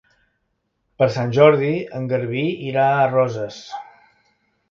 Per 1.01 1.07
Sant 1.17 1.33
Jordi 1.39 1.69
en 1.99 2.09
Garbí 2.13 2.45
irà 2.71 2.85
a 2.93 3.05
Roses. 3.13 3.59